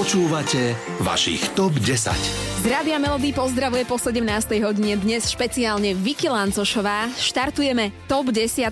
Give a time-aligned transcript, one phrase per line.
[0.00, 0.72] Počúvate
[1.04, 2.49] vašich TOP 10.
[2.60, 4.20] Z Rádia Melody pozdravuje po 17.
[4.60, 7.08] hodine dnes špeciálne Vicky Lancošová.
[7.16, 8.68] Štartujeme TOP 10.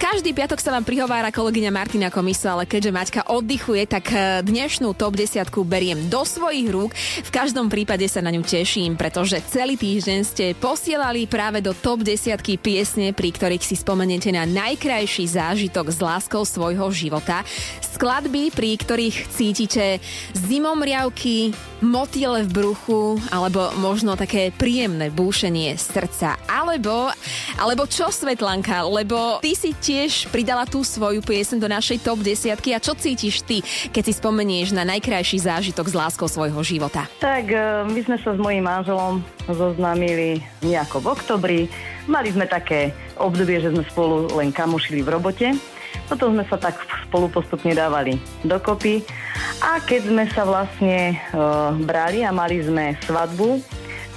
[0.00, 4.96] Každý piatok sa vám prihovára kolegyňa Martina Komiso, ale keďže Maťka oddychuje, tak e, dnešnú
[4.96, 6.96] TOP 10 beriem do svojich rúk.
[6.96, 12.08] V každom prípade sa na ňu teším, pretože celý týždeň ste posielali práve do TOP
[12.08, 12.16] 10
[12.64, 17.44] piesne, pri ktorých si spomeniete na najkrajší zážitok s láskou svojho života.
[17.92, 20.00] Skladby, pri ktorých cítite
[20.32, 21.52] zimomriavky,
[21.82, 26.38] motýle v bruchu, alebo možno také príjemné búšenie srdca.
[26.48, 27.10] Alebo,
[27.58, 32.74] alebo čo Svetlanka, lebo ty si tiež pridala tú svoju piesen do našej top desiatky
[32.76, 37.08] a čo cítiš ty, keď si spomenieš na najkrajší zážitok s láskou svojho života?
[37.18, 41.60] Tak e, my sme sa s mojím manželom zoznámili nejako v oktobri.
[42.06, 45.48] Mali sme také obdobie, že sme spolu len kamošili v robote.
[46.08, 49.02] Potom sme sa tak spolu postupne dávali dokopy
[49.62, 53.62] a keď sme sa vlastne uh, brali a mali sme svadbu,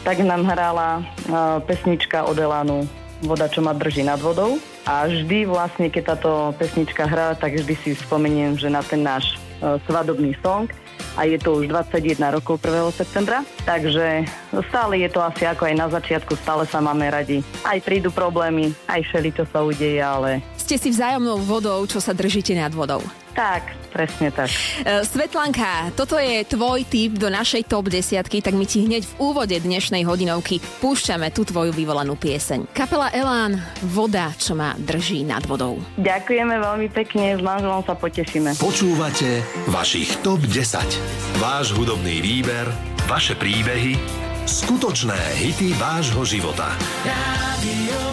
[0.06, 2.86] tak nám hrala uh, pesnička od Elanu
[3.24, 4.60] Voda, čo ma drží nad vodou.
[4.86, 9.40] A vždy vlastne, keď táto pesnička hrá, tak vždy si spomeniem, že na ten náš
[9.64, 10.70] uh, svadobný song
[11.16, 12.92] a je to už 21 rokov 1.
[12.92, 14.28] septembra, takže
[14.68, 17.40] stále je to asi ako aj na začiatku, stále sa máme radi.
[17.64, 22.18] Aj prídu problémy, aj všeli, čo sa udeje, ale ste si vzájomnou vodou, čo sa
[22.18, 23.06] držíte nad vodou.
[23.36, 24.48] Tak, presne tak.
[24.48, 29.14] E, Svetlanka, toto je tvoj tip do našej top desiatky, tak my ti hneď v
[29.20, 32.72] úvode dnešnej hodinovky púšťame tú tvoju vyvolanú pieseň.
[32.72, 33.60] Kapela Elán,
[33.92, 35.78] voda, čo ma drží nad vodou.
[36.00, 38.56] Ďakujeme veľmi pekne, s manželom sa potešíme.
[38.58, 41.44] Počúvate vašich top 10.
[41.44, 42.72] Váš hudobný výber,
[43.06, 44.00] vaše príbehy,
[44.48, 46.72] skutočné hity vášho života.
[47.04, 48.05] Radio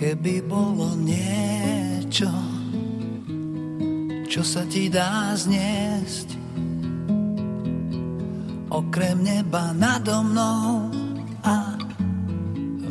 [0.00, 2.32] Keby bolo niečo,
[4.24, 6.40] čo sa ti dá zniesť,
[8.72, 10.88] okrem neba nado mnou
[11.44, 11.76] a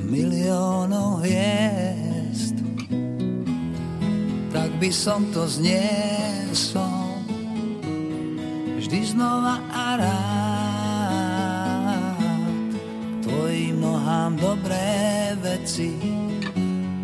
[0.06, 2.62] miliónov hviezd,
[4.54, 7.26] tak by som to zniesol
[8.78, 10.30] vždy znova a rád.
[13.26, 16.30] Tvojim nohám dobré veci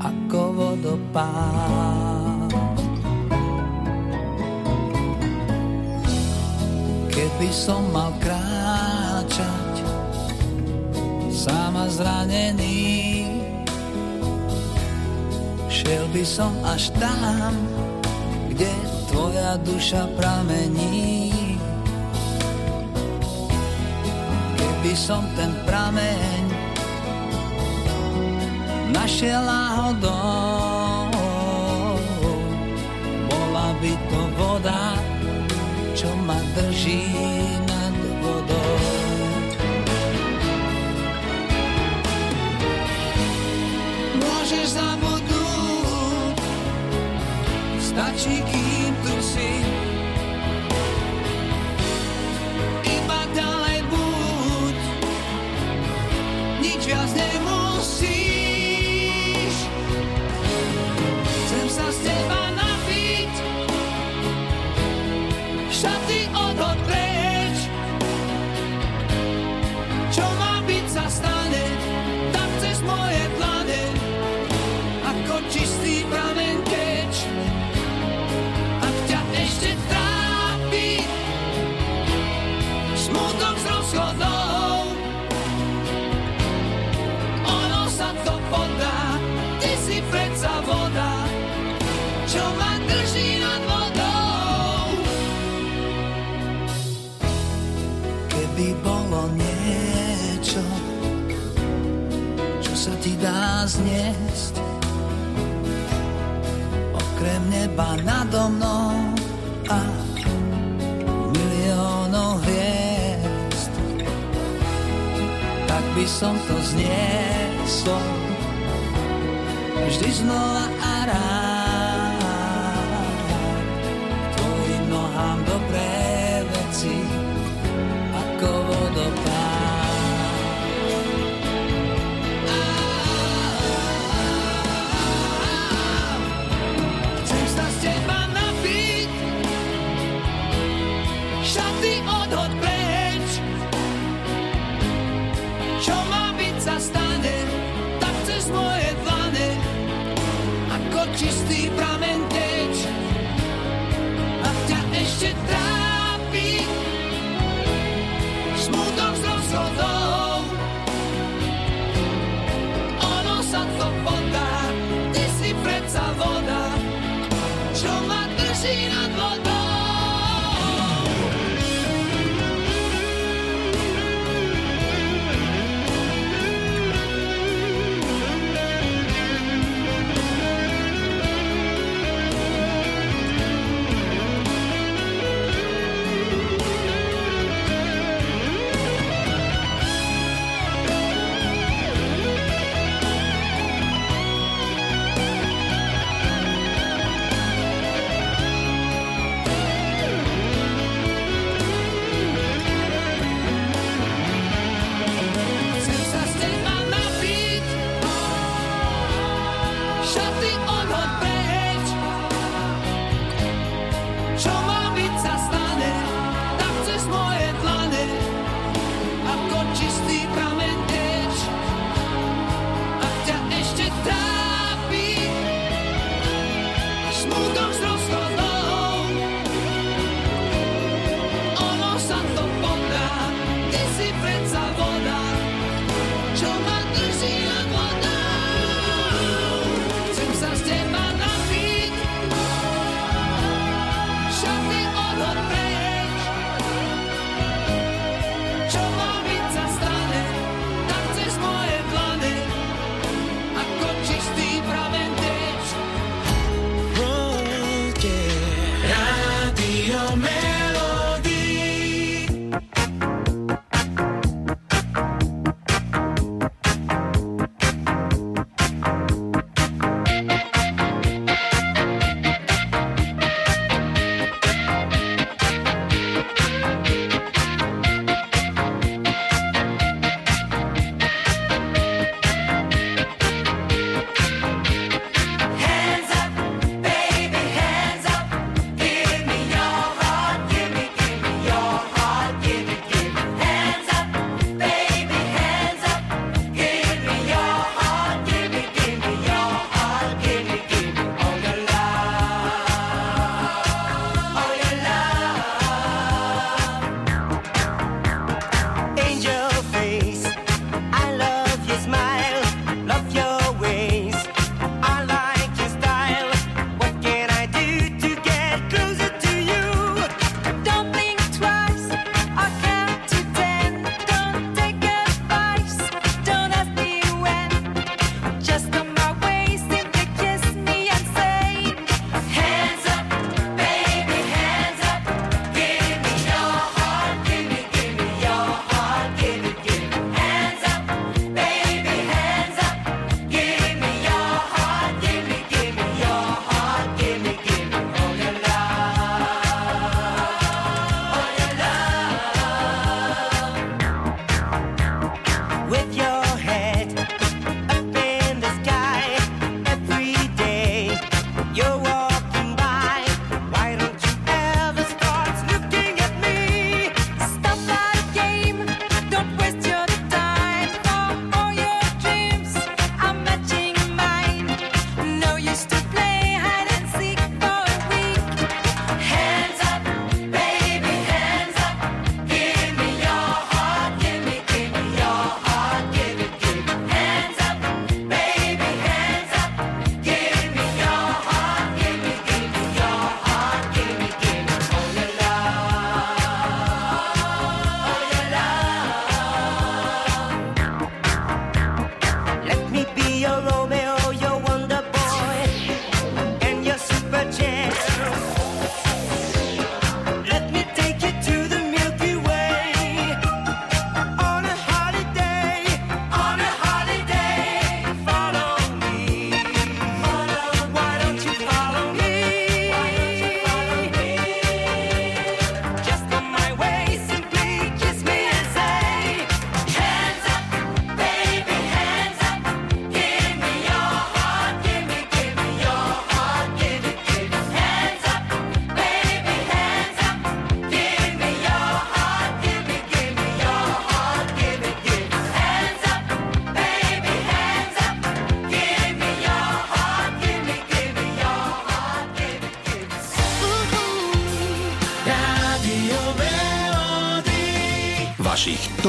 [0.06, 2.52] ako vodopád.
[7.10, 9.74] Keby som mal kráčať
[11.34, 13.26] sama zranený,
[15.74, 17.54] šiel by som až tam,
[18.54, 18.70] kde
[19.10, 21.34] tvoja duša pramení.
[24.54, 26.45] Keby som ten prameň
[28.96, 31.12] našiel náhodou.
[33.28, 34.96] Bola by to voda,
[35.92, 37.12] čo ma drží
[37.68, 38.80] nad vodou.
[44.16, 46.40] Môžeš zabudnúť,
[47.84, 49.52] stačí kým tu si.
[52.88, 54.78] Iba ďalej buď,
[56.64, 57.55] nič viac nemusí.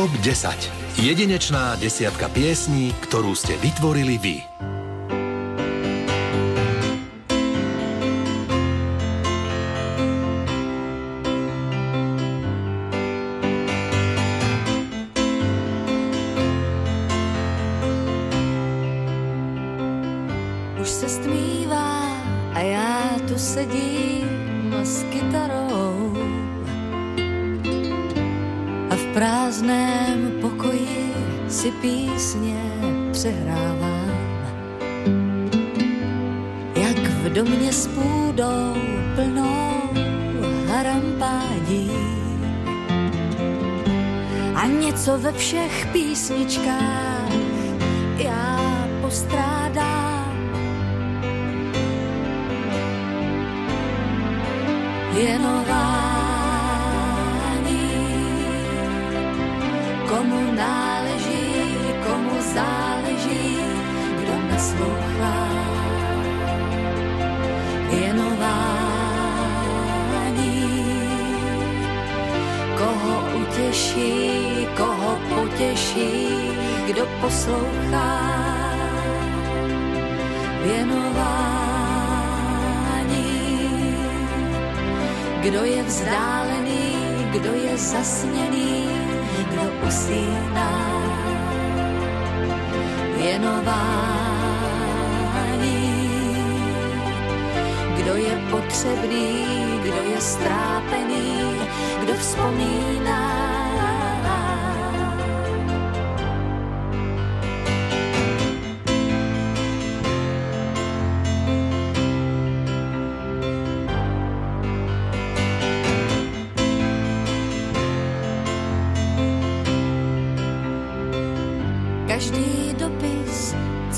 [0.06, 1.02] TOP 10.
[1.02, 4.38] Jedinečná desiatka piesní, ktorú ste vytvorili vy.
[22.54, 26.16] A já tu sedím s kytarou
[29.16, 31.14] prázdném pokoji
[31.49, 32.61] si písně
[33.12, 34.11] přehrávám.
[36.76, 38.75] Jak v domě s půdou
[39.14, 39.73] plnou
[40.68, 41.90] harampádí
[44.54, 47.32] a něco ve všech písničkách
[48.18, 48.61] já
[49.02, 50.26] postrádám.
[55.14, 56.05] věnování.
[62.56, 63.56] Záleží,
[64.20, 65.36] kdo naslouchá.
[67.90, 68.96] Věnování.
[72.78, 76.28] Koho utěší, koho potěší,
[76.86, 78.10] kdo poslouchá.
[80.64, 81.36] Věnování
[85.40, 86.96] kdo je vzdálený,
[87.30, 88.88] kdo je zasněný,
[89.50, 91.05] kdo usíná.
[93.26, 94.87] Věnování.
[97.97, 99.47] Kdo je potřebný,
[99.83, 101.61] kdo je strápený,
[102.02, 103.55] kdo vzpomíná.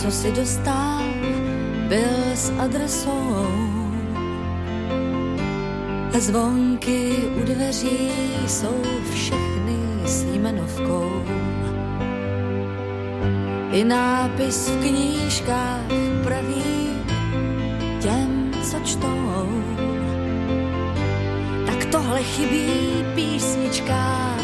[0.02, 1.02] Co si dostal,
[1.88, 3.46] byl s adresou.
[6.18, 8.10] Zvonky u dveří
[8.46, 11.24] jsou všechny s jmenovkou.
[13.72, 15.86] I nápis v knížkách
[16.24, 16.88] praví
[18.00, 19.48] těm, co čtou.
[21.66, 22.68] Tak tohle chybí
[23.14, 24.37] písničkám,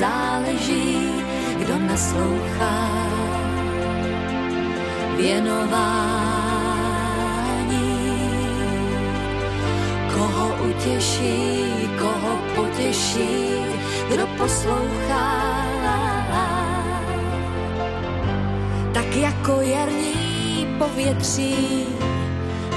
[0.00, 1.10] záleží,
[1.58, 2.88] kdo naslouchá.
[5.16, 6.36] Věnování.
[10.14, 13.48] Koho utěší, koho potěší,
[14.08, 15.46] kdo poslouchá.
[18.94, 21.86] Tak jako jarní povětří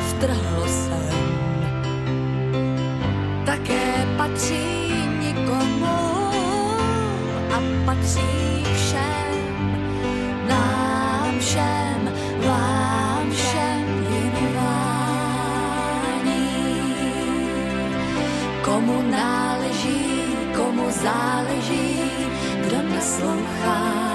[0.10, 1.10] vtrhlo sem.
[3.46, 6.19] Také patří nikomu
[7.90, 9.34] patří všem,
[10.48, 12.14] nám všem,
[12.48, 14.90] vám všem věnování.
[18.62, 22.02] Komu náleží, komu záleží,
[22.62, 24.09] kdo naslouchá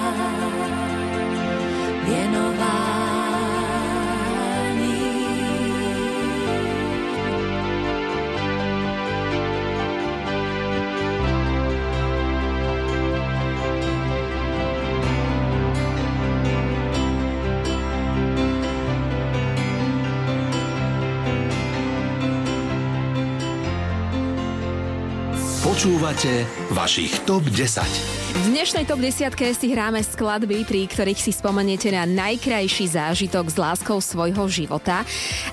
[25.74, 27.82] Počúvate vašich TOP 10.
[28.30, 33.58] V dnešnej top 10 si hráme skladby, pri ktorých si spomeniete na najkrajší zážitok s
[33.58, 35.02] láskou svojho života.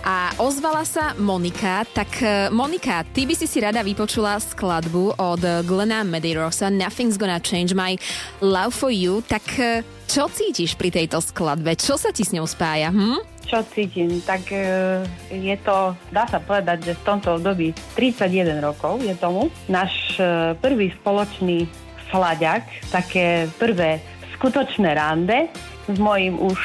[0.06, 1.90] A ozvala sa Monika.
[1.90, 7.42] Tak eh, Monika, ty by si si rada vypočula skladbu od Glena Medeirosa Nothing's Gonna
[7.42, 7.98] Change My
[8.46, 9.26] Love For You.
[9.26, 11.74] Tak eh, čo cítiš pri tejto skladbe?
[11.74, 12.94] Čo sa ti s ňou spája?
[12.94, 13.31] Hm?
[13.42, 14.64] Čo cítim, tak e,
[15.34, 19.52] je to, dá sa povedať, že v tomto období 31 rokov je tomu.
[19.68, 21.66] Náš e, prvý spoločný
[22.12, 24.00] slaďak, také prvé
[24.38, 25.52] skutočné rande
[25.88, 26.60] s mojím už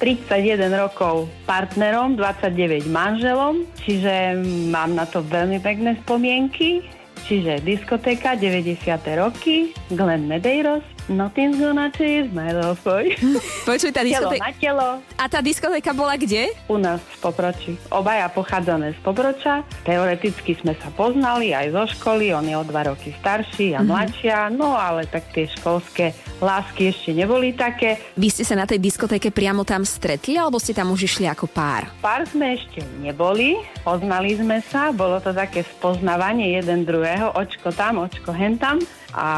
[0.00, 4.40] 31 rokov partnerom, 29 manželom, čiže
[4.72, 6.80] mám na to veľmi pekné spomienky.
[7.28, 8.80] Čiže diskotéka 90.
[9.20, 13.42] roky, Glenn Medeiros, Nothing's gonna change my love for you.
[13.66, 14.46] Počuj, tá diskotéka...
[14.46, 14.88] na telo.
[15.18, 16.54] A tá diskotéka bola kde?
[16.70, 17.74] U nás v Poproči.
[17.90, 19.66] Obaja pochádzame z Poproča.
[19.82, 22.30] Teoreticky sme sa poznali aj zo školy.
[22.30, 24.54] On je o dva roky starší a mladšia.
[24.54, 27.98] No ale tak tie školské lásky ešte neboli také.
[28.14, 31.50] Vy ste sa na tej diskotéke priamo tam stretli, alebo ste tam už išli ako
[31.50, 31.90] pár?
[31.98, 37.98] Pár sme ešte neboli, poznali sme sa, bolo to také spoznávanie jeden druhého, očko tam,
[38.06, 38.78] očko hen tam
[39.14, 39.28] a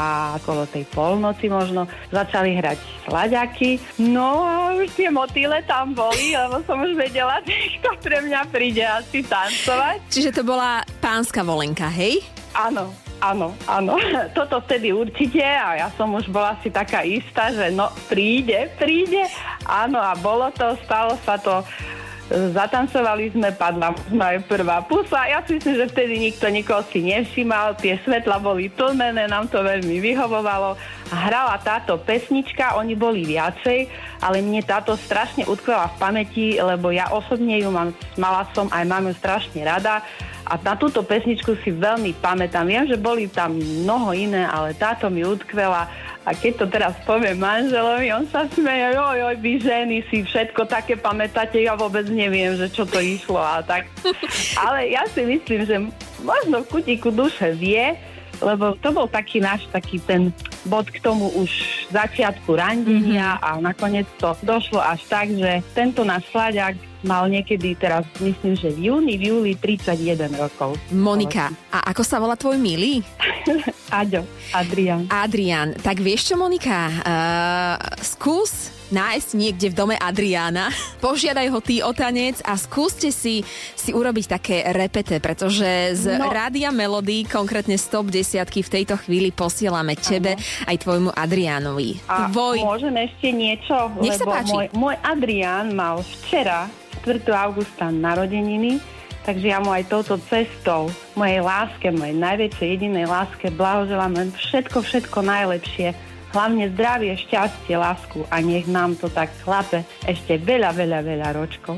[0.40, 3.80] okolo tej polnoci možno začali hrať slaďaky.
[4.00, 8.40] No a už tie motýle tam boli, lebo som už vedela, že kto pre mňa
[8.52, 9.98] príde asi tancovať.
[10.12, 12.20] Čiže to bola pánska volenka, hej?
[12.52, 12.92] Áno,
[13.24, 13.96] áno, áno.
[14.36, 19.24] Toto vtedy určite a ja som už bola si taká istá, že no príde, príde.
[19.64, 21.64] Áno a bolo to, stalo sa to.
[22.30, 25.26] Zatancovali sme, padla aj prvá pusa.
[25.26, 29.60] Ja si myslím, že vtedy nikto nikoho si nevšimal, tie svetla boli tlmené, nám to
[29.60, 30.78] veľmi vyhovovalo.
[31.12, 33.90] Hrala táto pesnička, oni boli viacej,
[34.22, 38.84] ale mne táto strašne utkvela v pamäti, lebo ja osobne ju mám, mala som aj
[38.86, 40.00] mám ju strašne rada.
[40.52, 42.68] A na túto pesničku si veľmi pamätám.
[42.68, 45.88] Viem, že boli tam mnoho iné, ale táto mi utkvela.
[46.28, 50.68] A keď to teraz poviem manželovi, on sa smeje, joj, joj, vy ženy si všetko
[50.68, 53.88] také pamätáte, ja vôbec neviem, že čo to išlo a tak.
[54.68, 55.76] Ale ja si myslím, že
[56.20, 57.96] možno v kutiku duše vie,
[58.44, 60.36] lebo to bol taký náš taký ten
[60.68, 61.48] bod k tomu už
[61.90, 68.06] začiatku randenia a nakoniec to došlo až tak, že tento náš slaďak mal niekedy teraz,
[68.18, 70.78] myslím, že v júni, v júli 31 rokov.
[70.94, 73.02] Monika, a ako sa volá tvoj milý?
[73.92, 74.24] Aďo,
[74.56, 75.04] Adrian.
[75.12, 75.76] Adrian.
[75.76, 76.88] Tak vieš čo, Monika?
[77.04, 80.68] Uh, skús nájsť niekde v dome Adriána,
[81.04, 83.40] požiadaj ho ty o tanec a skúste si,
[83.72, 86.28] si urobiť také repete, pretože z No.
[86.28, 90.36] Rádia Melody, konkrétne z top 10 v tejto chvíli posielame tebe
[90.68, 92.04] aj tvojmu Adriánovi.
[92.04, 92.60] A Tvoj...
[92.60, 93.88] môžem ešte niečo?
[93.96, 94.52] Nech sa páči.
[94.52, 96.68] Môj, môj Adrián mal včera,
[97.02, 97.26] 4.
[97.34, 98.78] augusta, narodeniny,
[99.26, 104.82] takže ja mu aj touto cestou, mojej láske, mojej najväčšej jedinej láske, blahoželám len všetko,
[104.82, 105.94] všetko najlepšie.
[106.32, 111.76] Hlavne zdravie, šťastie, lásku a nech nám to tak chlape ešte veľa, veľa, veľa ročkov.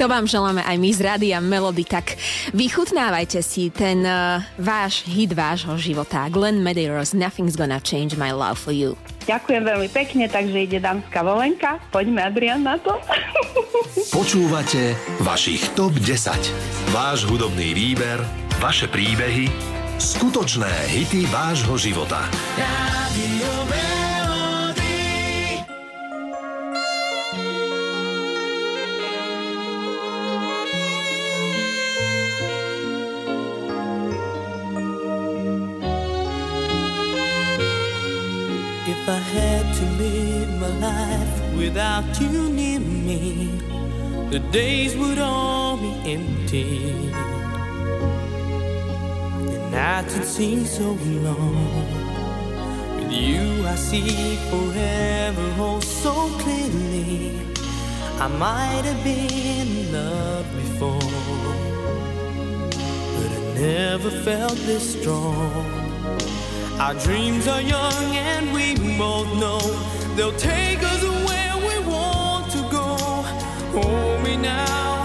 [0.00, 2.16] To vám želáme aj my z Rádia Melody, tak
[2.56, 6.24] vychutnávajte si ten uh, váš hit vášho života.
[6.32, 8.96] Glenn Medeiros, Nothing's Gonna Change My Love For You.
[9.28, 11.78] Ďakujem veľmi pekne, takže ide dámska volenka.
[11.92, 12.96] Poďme, Adrian, na to.
[13.92, 16.96] Počúvate vašich TOP 10.
[16.96, 18.24] Váš hudobný výber,
[18.56, 19.52] vaše príbehy,
[20.00, 22.24] skutočné hity vášho života.
[38.88, 43.71] If I had to live my life without you near me,
[44.32, 46.90] the days would all be empty.
[49.44, 50.92] The nights would seem so
[51.26, 51.86] long.
[52.96, 57.46] With you, I see forever oh so clearly.
[58.24, 61.12] I might have been in love before,
[63.16, 65.66] but I never felt this strong.
[66.80, 69.60] Our dreams are young and we both know
[70.16, 71.11] they'll take us where
[73.72, 75.01] Hold me now,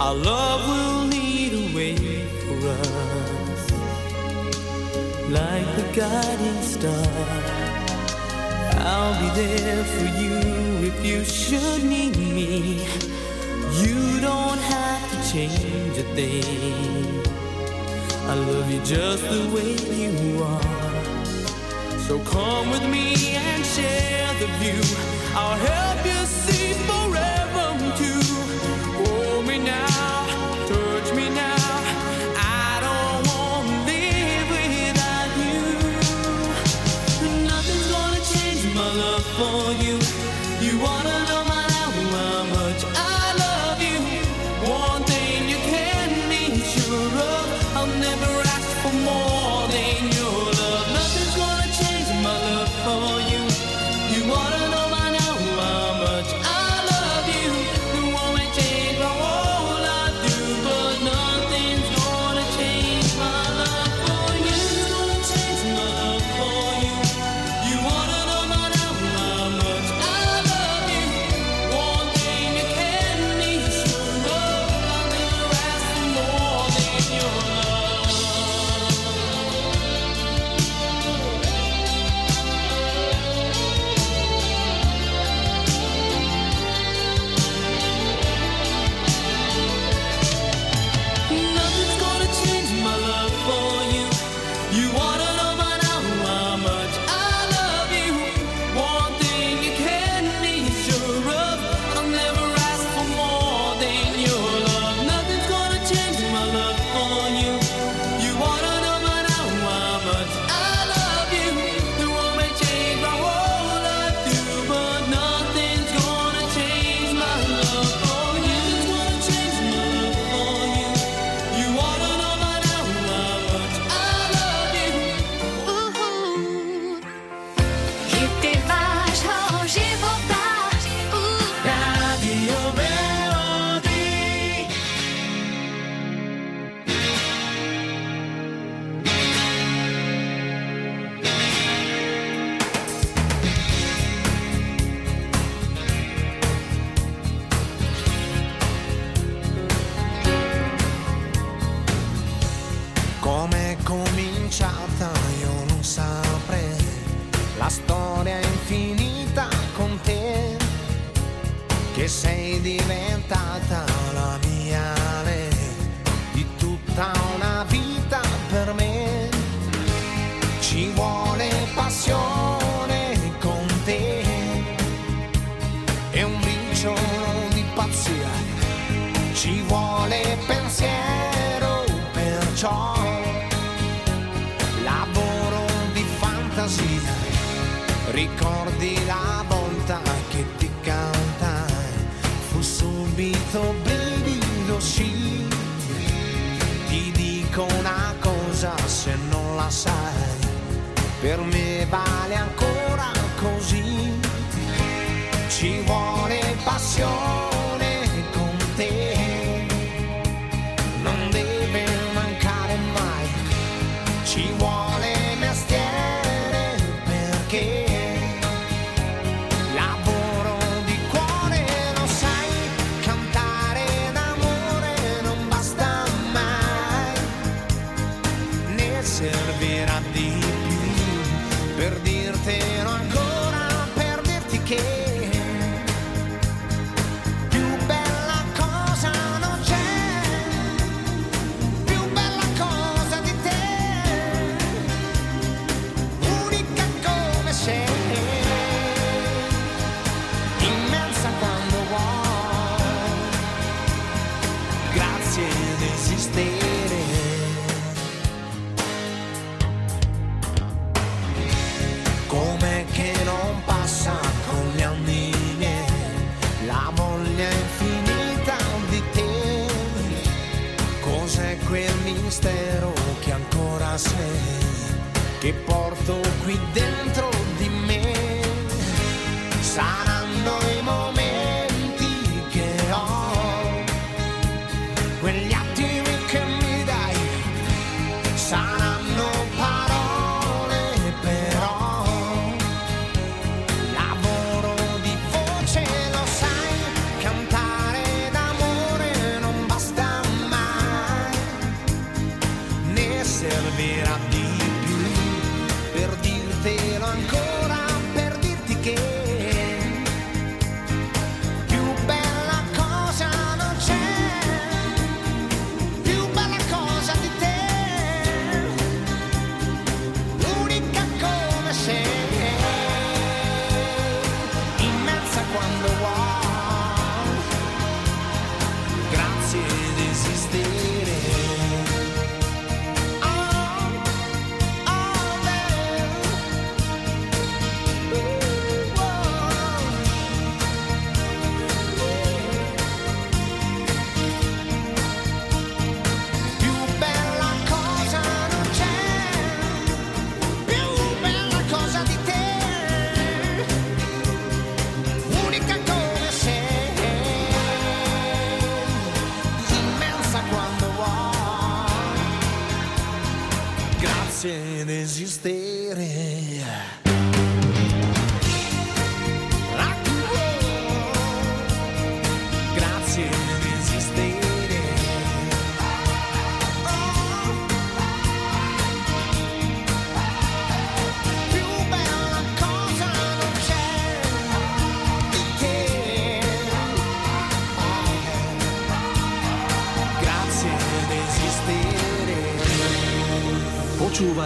[0.00, 1.96] our love will lead a way
[2.44, 3.62] for us.
[5.30, 7.06] Like the guiding star,
[8.84, 10.36] I'll be there for you
[10.88, 12.86] if you should need me.
[13.80, 17.22] You don't have to change a thing.
[18.28, 20.82] I love you just the way you are.
[22.06, 24.82] So come with me and share the view.
[25.34, 26.01] I'll help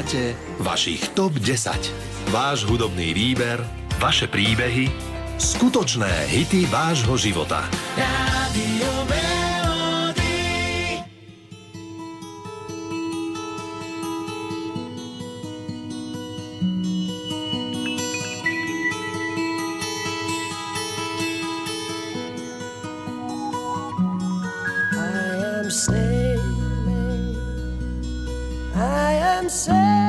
[0.07, 2.31] Počúvate vašich TOP 10.
[2.31, 3.59] Váš hudobný výber,
[3.99, 4.87] vaše príbehy,
[5.35, 7.67] skutočné hity vášho života.
[7.99, 10.47] Rádio Melody.
[29.47, 30.06] and say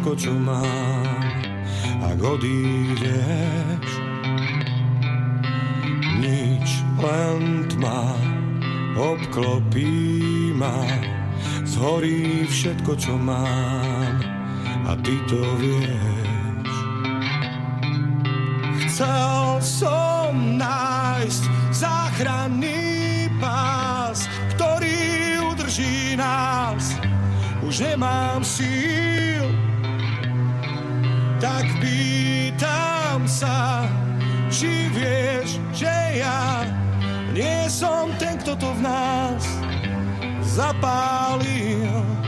[0.00, 1.28] všetko, čo mám,
[2.00, 3.88] ak odídeš.
[6.16, 6.68] Nič,
[7.04, 8.16] len tma,
[8.96, 10.80] obklopí ma,
[11.68, 14.24] zhorí všetko, čo mám,
[14.88, 16.72] a ty to vieš.
[18.88, 21.42] Chcel som nájsť
[21.76, 24.24] záchranný pás,
[24.56, 26.96] ktorý udrží nás.
[27.60, 28.79] Už nemám síl
[38.60, 39.44] to v nás
[40.44, 42.20] zapálil.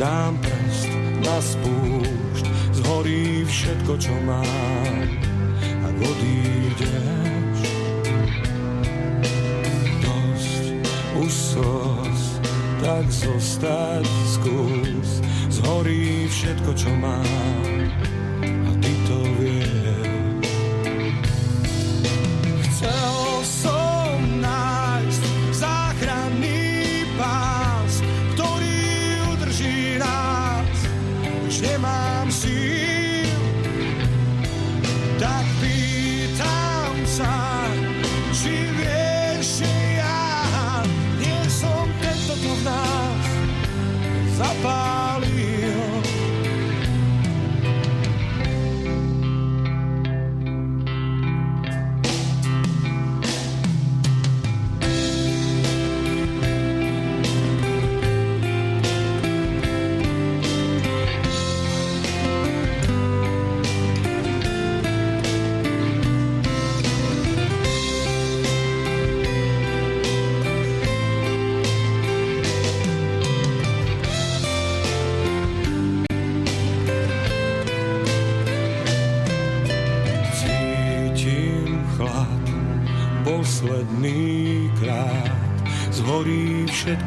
[0.00, 0.88] dám prst
[1.20, 4.59] na spúšť, zhorí všetko, čo mám.
[13.30, 15.22] zostať skús.
[15.54, 17.29] Zhorí všetko, čo mám.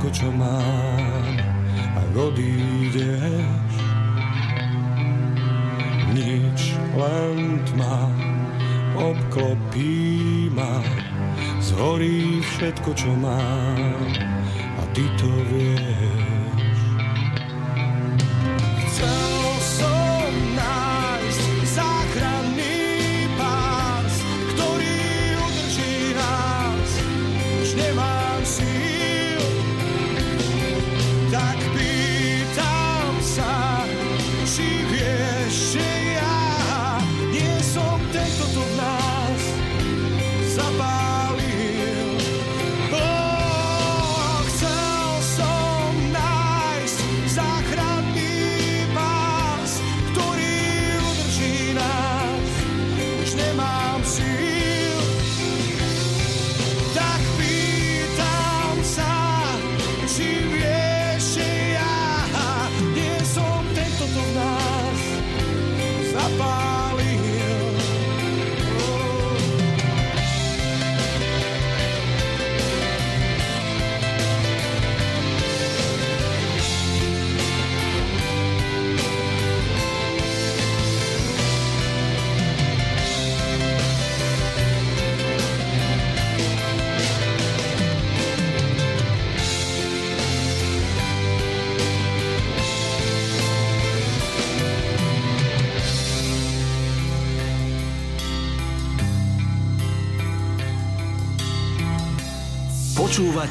[0.04, 1.36] Všetko, čo mám,
[1.96, 3.72] ak odídeš.
[6.12, 8.12] Nič, len tma
[9.00, 10.84] obklopí ma,
[11.64, 14.12] zhorí všetko, čo mám
[14.76, 16.33] a ty to vieš.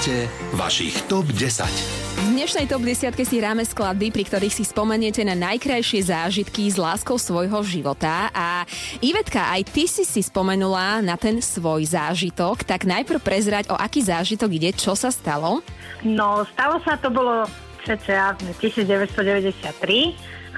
[0.03, 0.27] Počúvate
[0.59, 1.63] vašich TOP 10.
[1.63, 6.75] V dnešnej top 10 si hráme skladby, pri ktorých si spomeniete na najkrajšie zážitky s
[6.75, 8.27] láskou svojho života.
[8.35, 8.67] A
[8.99, 14.03] Ivetka, aj ty si si spomenula na ten svoj zážitok, tak najprv prezrať, o aký
[14.03, 15.63] zážitok ide, čo sa stalo.
[16.03, 17.47] No, stalo sa, to bolo
[17.87, 19.55] cca 1993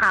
[0.00, 0.10] a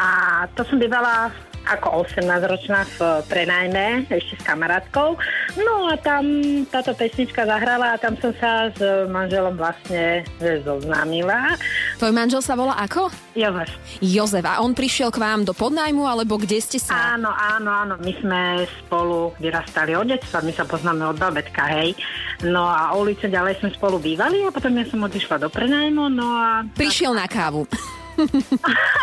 [0.54, 3.00] to som bývala ako 18-ročná v
[3.32, 5.16] prenajme, ešte s kamarátkou.
[5.56, 6.26] No a tam
[6.68, 11.56] táto pesnička zahrala a tam som sa s manželom vlastne zoznámila.
[12.02, 13.08] Tvoj manžel sa volá ako?
[13.34, 13.72] Jozef.
[14.04, 14.44] Jozef.
[14.44, 17.16] A on prišiel k vám do podnajmu, alebo kde ste sa...
[17.16, 17.96] Áno, áno, áno.
[18.04, 18.42] My sme
[18.84, 21.96] spolu vyrastali od detstva, my sa poznáme od babetka, hej.
[22.44, 26.28] No a ulice ďalej sme spolu bývali a potom ja som odišla do prenajmu, no
[26.28, 26.68] a...
[26.76, 27.66] Prišiel na kávu.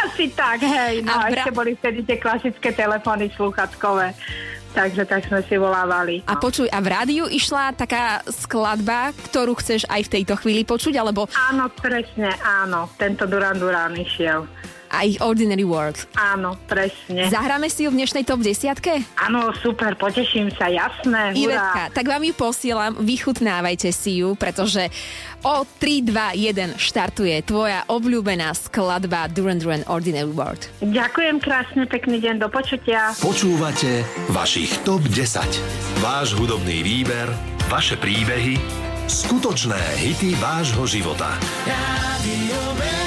[0.04, 1.02] Asi tak, hej.
[1.02, 4.14] No A bra- ešte boli vtedy tie klasické telefóny slúchatkové.
[4.70, 6.22] Takže tak sme si volávali.
[6.30, 10.94] A počuj, a v rádiu išla taká skladba, ktorú chceš aj v tejto chvíli počuť,
[10.94, 12.86] alebo Áno, presne, áno.
[12.94, 14.46] Tento Duran Duran išiel.
[14.90, 15.96] Aj Ordinary World.
[16.18, 17.30] Áno, presne.
[17.30, 18.74] Zahráme si ju v dnešnej top 10?
[19.16, 21.32] Áno, super, poteším sa, jasné.
[21.38, 24.90] Ivetka, tak vám ju posielam, vychutnávajte si ju, pretože
[25.46, 30.66] o 3, 2, 1 štartuje tvoja obľúbená skladba Duran Duran Ordinary World.
[30.82, 33.14] Ďakujem krásne, pekný deň, do počutia.
[33.22, 34.02] Počúvate
[34.34, 36.02] vašich TOP 10.
[36.02, 37.30] Váš hudobný výber,
[37.70, 38.58] vaše príbehy,
[39.06, 41.38] skutočné hity vášho života.
[41.64, 42.99] Radio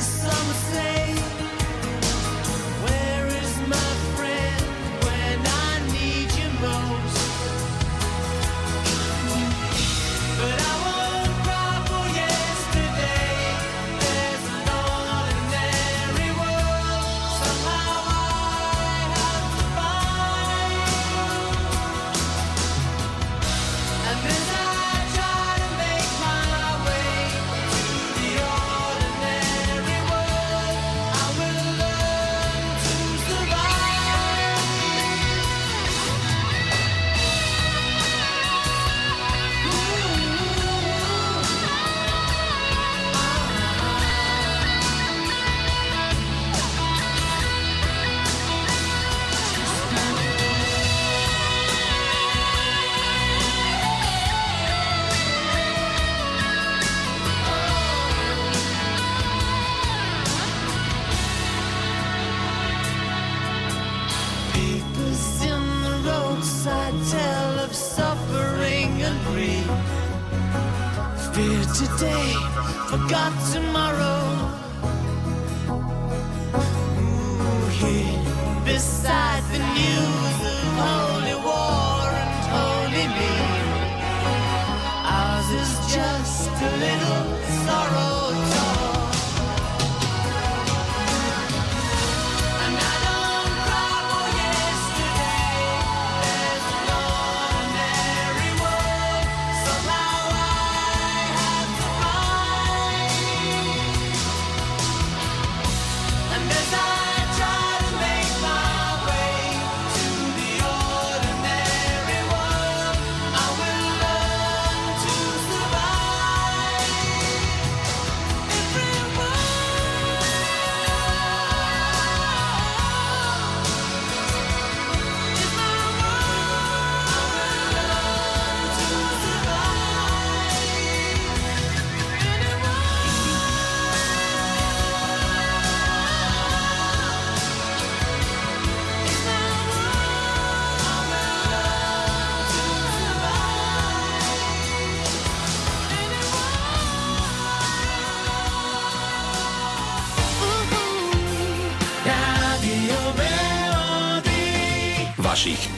[0.00, 0.95] some say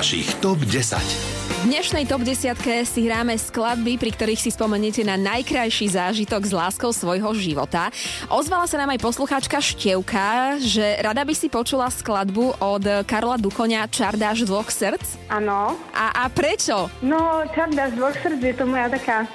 [0.00, 0.96] Vašich TOP 10.
[0.96, 2.56] V dnešnej top 10
[2.88, 7.92] si hráme skladby, pri ktorých si spomeniete na najkrajší zážitok s láskou svojho života.
[8.32, 13.92] Ozvala sa nám aj poslucháčka Števka, že rada by si počula skladbu od Karola Duchoňa
[13.92, 15.04] Čardáš dvoch srdc.
[15.28, 15.76] Áno.
[15.92, 16.88] A, a prečo?
[17.04, 19.28] No, Čarda z dvoch srdc je to moja taká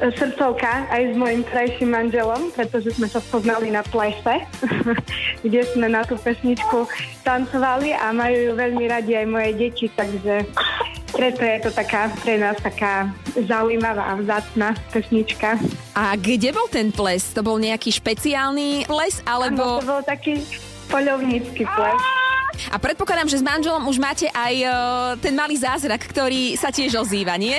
[0.00, 4.46] srdcovka aj s mojim krajším manželom, pretože sme sa spoznali na plese,
[5.44, 6.88] kde sme na tú pesničku
[7.22, 10.48] tancovali a majú ju veľmi radi aj moje deti, takže
[11.12, 15.60] preto je to taká pre nás taká zaujímavá a vzácna pesnička.
[15.92, 17.36] A kde bol ten ples?
[17.36, 19.84] To bol nejaký špeciálny ples, alebo...
[19.84, 20.40] to bol taký
[20.88, 22.00] poľovnícky ples.
[22.68, 24.68] A predpokladám, že s manželom už máte aj e,
[25.24, 27.56] ten malý zázrak, ktorý sa tiež ozýva, nie?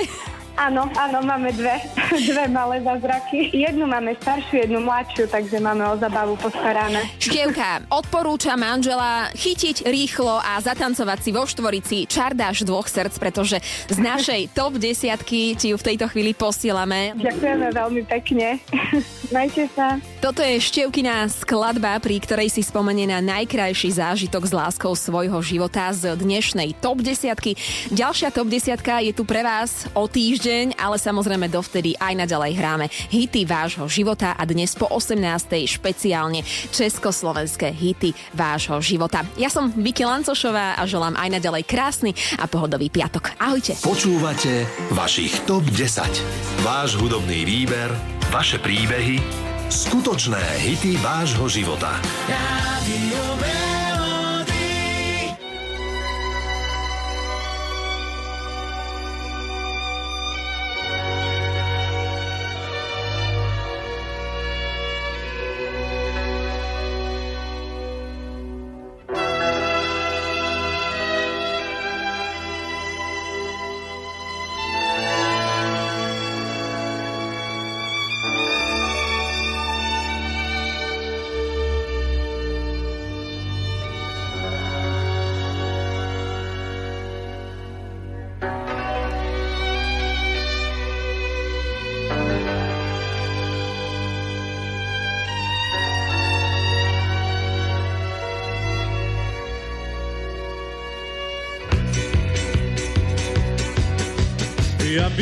[0.54, 1.82] Áno, áno, máme dve,
[2.30, 3.50] dve malé zázraky.
[3.50, 7.10] Jednu máme staršiu, jednu mladšiu, takže máme o zabavu postarané.
[7.18, 13.58] Štievka odporúča manžela chytiť rýchlo a zatancovať si vo štvorici Čardáš dvoch srdc, pretože
[13.90, 17.18] z našej top desiatky ti ju v tejto chvíli posielame.
[17.18, 18.62] Ďakujeme veľmi pekne.
[19.36, 19.98] Majte sa.
[20.22, 25.90] Toto je Štievkina skladba, pri ktorej si spomenie na najkrajší zážitok s láskou svojho života
[25.90, 27.58] z dnešnej top desiatky.
[27.90, 30.43] Ďalšia top desiatka je tu pre vás o týždeň,
[30.76, 35.16] ale samozrejme dovtedy aj naďalej hráme hity vášho života a dnes po 18.
[35.64, 39.24] špeciálne československé hity vášho života.
[39.40, 43.40] Ja som Vicky Lancošová a želám aj naďalej krásny a pohodový piatok.
[43.40, 43.80] Ahojte.
[43.80, 46.68] Počúvate vašich TOP 10.
[46.68, 47.96] Váš hudobný výber,
[48.28, 49.24] vaše príbehy,
[49.72, 51.96] skutočné hity vášho života.
[52.28, 53.63] Radio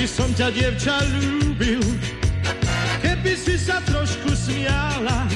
[0.02, 1.78] by som ťa, dievča, ľúbil,
[3.06, 5.30] keby si sa trošku smiala.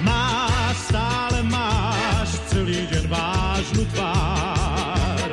[0.00, 5.28] Má, stále máš celý deň vážnu tvár.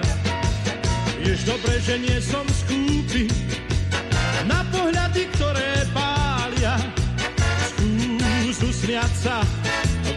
[1.23, 3.31] Vieš dobre, že nie som skúpi
[4.43, 6.75] na pohľady, ktoré pália.
[7.71, 9.39] Skús usmiať sa,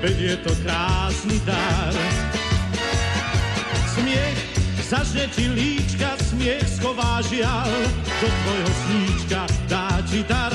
[0.03, 2.06] veď je to krásny dar.
[5.27, 7.69] Ti líčka, smiech schová žial,
[8.23, 10.55] do tvojho sníčka dá ti dar,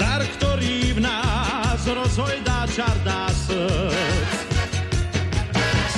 [0.00, 4.38] dar, ktorý v nás rozhojdá čar, dá srdc.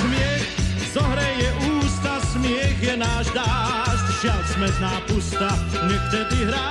[0.01, 0.43] Smiech
[0.91, 5.49] zohreje ústa, smiech je náš dážď, žiaľ smetná pusta,
[5.87, 6.67] nech tedy hrá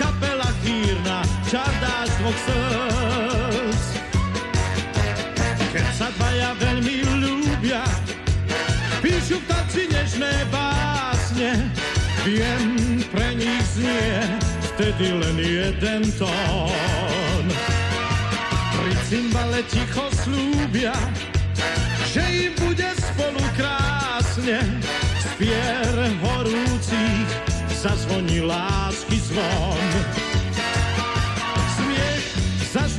[0.00, 3.84] kapela chýrna, čar dáš dvoch srdc.
[5.70, 7.03] Keď sa dvaja veľmi
[9.24, 11.72] píšu v tanci nežné básne,
[12.28, 14.20] viem, pre nich znie
[14.68, 17.44] vtedy len jeden tón.
[18.76, 20.92] Pri cymbale ticho slúbia,
[22.12, 24.60] že im bude spolu krásne,
[25.16, 27.28] z pier horúcich
[27.80, 30.23] zazvoní lásky zvon.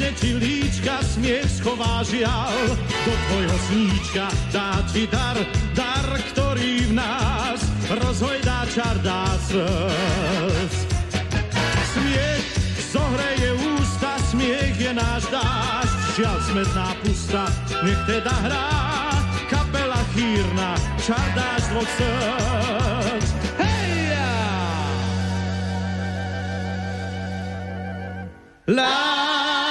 [0.05, 5.33] Zažne ti líčka, smiech schová žial, do tvojho sníčka dá ti dar,
[5.73, 7.57] dar, ktorý v nás
[7.89, 10.77] rozhojdá čar, dá srdc.
[11.97, 12.45] Smiech
[12.93, 17.43] zohreje ústa, smiech je náš dážď, žiaľ smetná pusta,
[17.81, 18.69] nech teda hrá
[19.49, 23.29] kapela chýrna, čar dáš dvoch srdc.
[28.69, 29.64] La